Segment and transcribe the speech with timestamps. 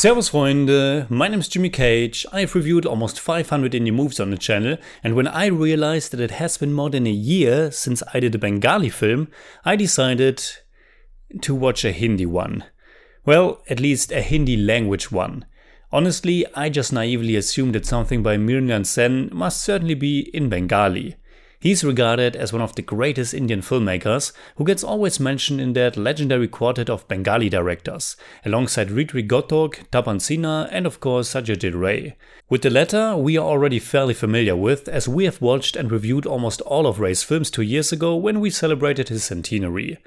[0.00, 2.24] Servus Freunde, my name is Jimmy Cage.
[2.32, 6.30] I've reviewed almost 500 indie movies on the channel, and when I realized that it
[6.30, 9.28] has been more than a year since I did a Bengali film,
[9.62, 10.42] I decided
[11.42, 12.64] to watch a Hindi one.
[13.26, 15.44] Well, at least a Hindi language one.
[15.92, 21.16] Honestly, I just naively assumed that something by Mrinal Sen must certainly be in Bengali.
[21.62, 25.98] He's regarded as one of the greatest Indian filmmakers, who gets always mentioned in that
[25.98, 32.16] legendary quartet of Bengali directors, alongside Ritwik Ghatak, Tapan Sinha, and of course Satyajit Ray.
[32.48, 36.24] With the latter, we are already fairly familiar with, as we have watched and reviewed
[36.24, 39.98] almost all of Ray's films two years ago when we celebrated his centenary.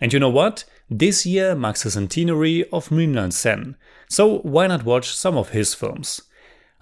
[0.00, 0.62] And you know what?
[0.88, 3.74] This year marks the centenary of Mrinal Sen,
[4.08, 6.22] so why not watch some of his films?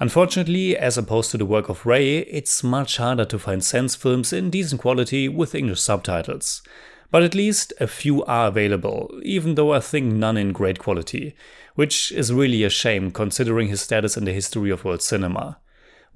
[0.01, 4.33] Unfortunately, as opposed to the work of Ray, it's much harder to find Sen's films
[4.33, 6.62] in decent quality with English subtitles.
[7.11, 11.35] But at least a few are available, even though I think none in great quality,
[11.74, 15.59] which is really a shame considering his status in the history of world cinema.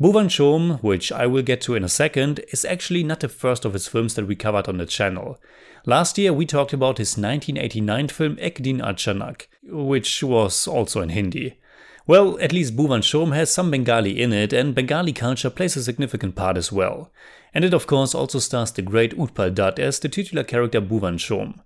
[0.00, 3.64] Bhuvan Shome, which I will get to in a second, is actually not the first
[3.64, 5.41] of his films that we covered on the channel.
[5.86, 11.08] Last year we talked about his 1989 film Ek Din Achanak, which was also in
[11.08, 11.58] Hindi.
[12.06, 15.83] Well, at least Bhuvan Shome has some Bengali in it, and Bengali culture plays a
[15.83, 17.12] significant part as well.
[17.55, 21.19] And it of course also stars the great Utpal Dutt as the titular character Bhuvan
[21.19, 21.61] Shome.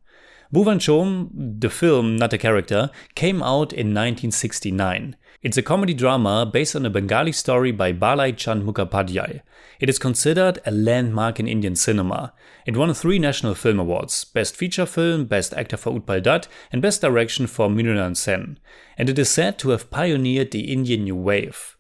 [0.53, 5.17] Bhuvan Shome, the film, not the character, came out in 1969.
[5.43, 9.43] It's a comedy drama based on a Bengali story by Balai Chand Mukhopadhyay.
[9.79, 12.33] It is considered a landmark in Indian cinema.
[12.65, 16.81] It won three national film awards Best Feature Film, Best Actor for Utpal Dutt, and
[16.81, 18.59] Best Direction for Mrinal Sen.
[18.97, 21.76] And it is said to have pioneered the Indian New Wave.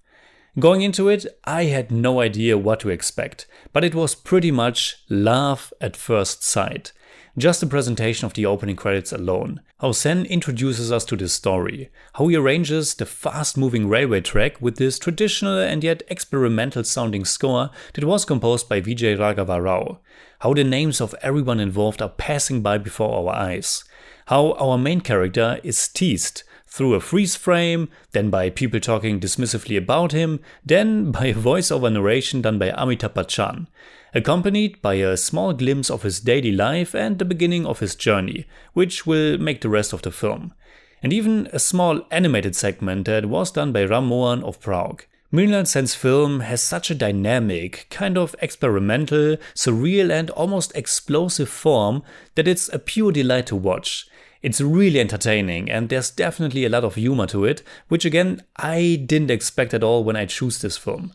[0.58, 4.96] Going into it, I had no idea what to expect, but it was pretty much
[5.10, 6.92] love at first sight.
[7.36, 9.60] Just the presentation of the opening credits alone.
[9.80, 11.90] How Sen introduces us to this story.
[12.14, 17.26] How he arranges the fast moving railway track with this traditional and yet experimental sounding
[17.26, 19.98] score that was composed by Vijay Raghava Rao.
[20.38, 23.84] How the names of everyone involved are passing by before our eyes.
[24.28, 26.44] How our main character is teased
[26.76, 31.90] through a freeze frame, then by people talking dismissively about him, then by a voiceover
[31.90, 33.66] narration done by Amitabh Bachchan
[34.14, 38.46] accompanied by a small glimpse of his daily life and the beginning of his journey,
[38.72, 40.54] which will make the rest of the film.
[41.02, 45.04] And even a small animated segment that was done by Ram Mohan of Prague.
[45.32, 52.04] Mrinal Sen's film has such a dynamic, kind of experimental, surreal, and almost explosive form
[52.36, 54.06] that it's a pure delight to watch.
[54.40, 59.02] It's really entertaining, and there's definitely a lot of humor to it, which again, I
[59.04, 61.12] didn't expect at all when I chose this film.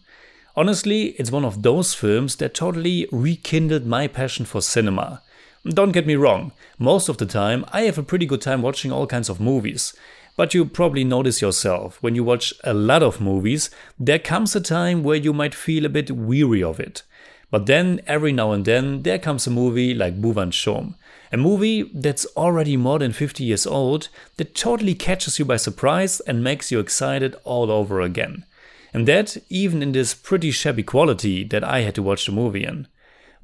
[0.57, 5.21] Honestly, it's one of those films that totally rekindled my passion for cinema.
[5.65, 8.91] Don't get me wrong, most of the time I have a pretty good time watching
[8.91, 9.93] all kinds of movies.
[10.35, 13.69] But you probably notice yourself, when you watch a lot of movies,
[13.99, 17.03] there comes a time where you might feel a bit weary of it.
[17.49, 20.95] But then, every now and then, there comes a movie like Bhuvan Shome.
[21.33, 26.19] A movie that's already more than 50 years old that totally catches you by surprise
[26.21, 28.45] and makes you excited all over again.
[28.93, 32.65] And that even in this pretty shabby quality that I had to watch the movie
[32.65, 32.87] in.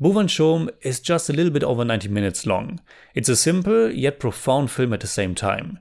[0.01, 2.79] Bhuvan Shome is just a little bit over 90 minutes long.
[3.15, 5.79] It's a simple yet profound film at the same time.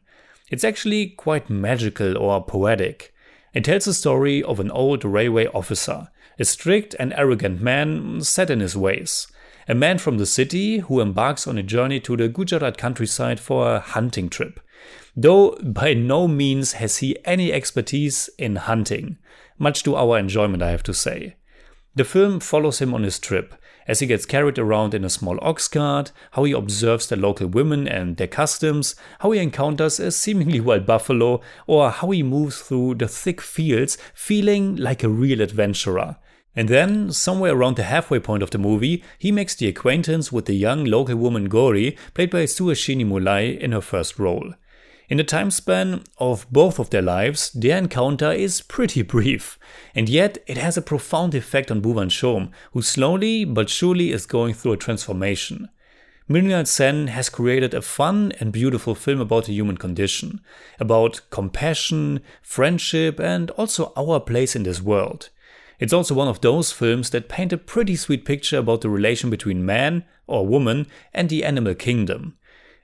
[0.51, 3.13] It's actually quite magical or poetic.
[3.53, 6.09] It tells the story of an old railway officer,
[6.39, 9.27] a strict and arrogant man set in his ways.
[9.69, 13.75] A man from the city who embarks on a journey to the Gujarat countryside for
[13.75, 14.61] a hunting trip.
[15.17, 19.19] Though by no means has he any expertise in hunting
[19.59, 21.37] much to our enjoyment, I have to say.
[21.95, 23.55] The film follows him on his trip,
[23.87, 27.47] as he gets carried around in a small ox cart, how he observes the local
[27.47, 32.61] women and their customs, how he encounters a seemingly wild buffalo, or how he moves
[32.61, 36.17] through the thick fields feeling like a real adventurer.
[36.55, 40.47] And then, somewhere around the halfway point of the movie, he makes the acquaintance with
[40.47, 44.55] the young local woman Gori, played by Suhasini Mulay in her first role.
[45.09, 49.57] In the time span of both of their lives, their encounter is pretty brief,
[49.95, 54.27] and yet it has a profound effect on Bhuvan Shome, who slowly but surely is
[54.27, 55.69] going through a transformation.
[56.29, 60.41] Mrinal Sen has created a fun and beautiful film about the human condition,
[60.81, 65.29] about compassion, friendship, and also our place in this world.
[65.79, 69.31] It's also one of those films that paint a pretty sweet picture about the relation
[69.31, 72.37] between man or woman and the animal kingdom.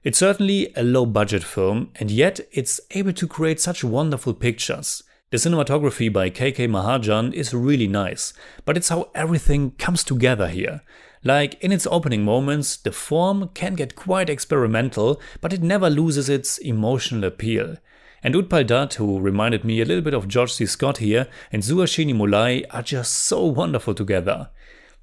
[0.05, 5.05] It's certainly a low budget film, and yet it's able to create such wonderful pictures.
[5.31, 8.35] The cinematography by KK Mahajan is really nice,
[8.65, 10.83] but it's how everything comes together here.
[11.23, 16.29] Like in its opening moments, the form can get quite experimental, but it never loses
[16.29, 17.77] its emotional appeal.
[18.25, 20.67] And Utpal Dutt, who reminded me a little bit of George C.
[20.67, 24.51] Scott here, and Suhasini Mulay are just so wonderful together.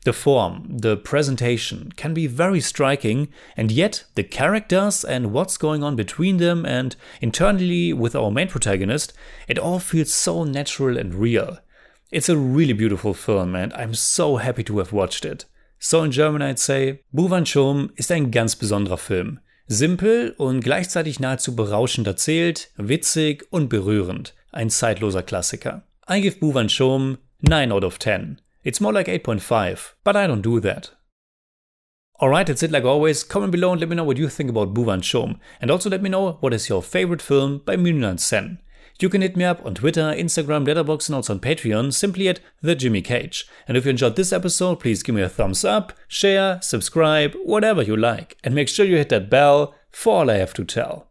[0.05, 5.83] The form, the presentation can be very striking, and yet the characters and what's going
[5.83, 9.13] on between them and internally with our main protagonist,
[9.49, 11.57] it all feels so natural and real.
[12.11, 15.45] It's a really beautiful film, and I'm so happy to have watched it.
[15.79, 19.39] So in German I'd say, Bhuvan Shome ist ein ganz besonderer Film.
[19.67, 24.33] Simpel und gleichzeitig nahezu berauschend erzählt, witzig und berührend.
[24.51, 25.83] Ein zeitloser Klassiker.
[26.09, 28.41] I give Bhuvan Shome 9 out of 10.
[28.63, 30.91] It's more like 8.5, but I don't do that.
[32.21, 33.23] Alright, that's it like always.
[33.23, 35.39] Comment below and let me know what you think about Bhuvan Shome.
[35.61, 38.59] And also let me know what is your favorite film by Mrinal Sen.
[38.99, 42.41] You can hit me up on Twitter, Instagram, Letterboxd, and also on Patreon, simply at
[42.61, 43.47] The Jimmy Cage.
[43.65, 47.81] And if you enjoyed this episode, please give me a thumbs up, share, subscribe, whatever
[47.81, 48.37] you like.
[48.43, 51.07] And make sure you hit that bell for all I have to tell.